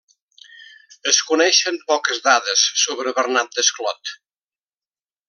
Es 1.11 1.19
coneixen 1.27 1.77
poques 1.93 2.23
dades 2.29 2.65
sobre 2.87 3.13
Bernat 3.21 3.55
Desclot. 3.59 4.15